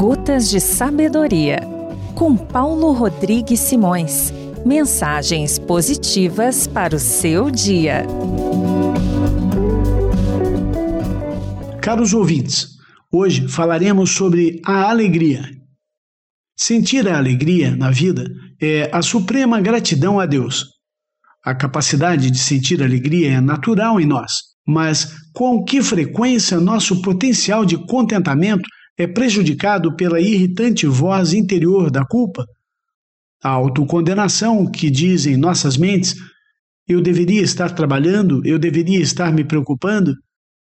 [0.00, 1.60] Gotas de Sabedoria,
[2.14, 4.32] com Paulo Rodrigues Simões.
[4.64, 8.06] Mensagens positivas para o seu dia.
[11.82, 12.78] Caros ouvintes,
[13.12, 15.44] hoje falaremos sobre a alegria.
[16.56, 18.24] Sentir a alegria na vida
[18.58, 20.64] é a suprema gratidão a Deus.
[21.44, 24.32] A capacidade de sentir alegria é natural em nós,
[24.66, 28.66] mas com que frequência nosso potencial de contentamento
[29.00, 32.44] é prejudicado pela irritante voz interior da culpa?
[33.42, 36.14] A autocondenação que diz em nossas mentes:
[36.86, 40.14] eu deveria estar trabalhando, eu deveria estar me preocupando,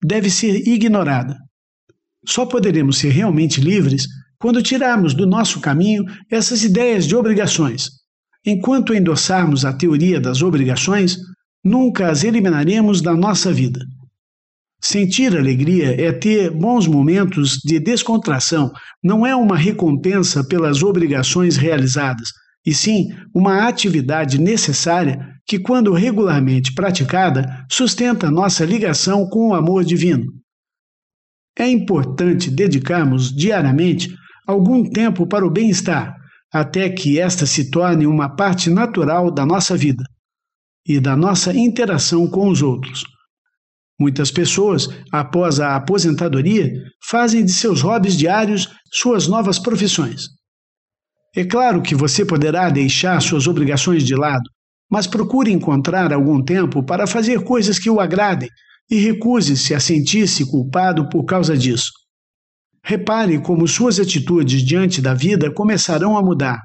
[0.00, 1.36] deve ser ignorada.
[2.24, 4.06] Só poderemos ser realmente livres
[4.38, 7.88] quando tirarmos do nosso caminho essas ideias de obrigações.
[8.46, 11.16] Enquanto endossarmos a teoria das obrigações,
[11.64, 13.80] nunca as eliminaremos da nossa vida.
[14.82, 22.28] Sentir alegria é ter bons momentos de descontração, não é uma recompensa pelas obrigações realizadas,
[22.64, 29.84] e sim uma atividade necessária que, quando regularmente praticada, sustenta nossa ligação com o amor
[29.84, 30.32] divino.
[31.58, 34.08] É importante dedicarmos diariamente
[34.46, 36.16] algum tempo para o bem-estar,
[36.52, 40.04] até que esta se torne uma parte natural da nossa vida
[40.86, 43.04] e da nossa interação com os outros.
[44.00, 46.72] Muitas pessoas, após a aposentadoria,
[47.06, 50.24] fazem de seus hobbies diários suas novas profissões.
[51.36, 54.48] É claro que você poderá deixar suas obrigações de lado,
[54.90, 58.48] mas procure encontrar algum tempo para fazer coisas que o agradem
[58.90, 61.92] e recuse-se a sentir-se culpado por causa disso.
[62.82, 66.58] Repare como suas atitudes diante da vida começarão a mudar.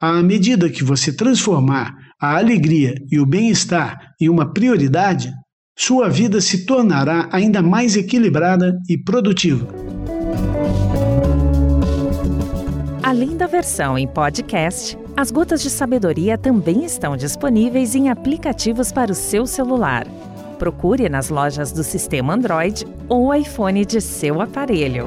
[0.00, 5.30] À medida que você transformar a alegria e o bem-estar em uma prioridade,
[5.76, 9.66] sua vida se tornará ainda mais equilibrada e produtiva.
[13.02, 19.12] Além da versão em podcast, as Gotas de Sabedoria também estão disponíveis em aplicativos para
[19.12, 20.06] o seu celular.
[20.58, 25.06] Procure nas lojas do sistema Android ou iPhone de seu aparelho.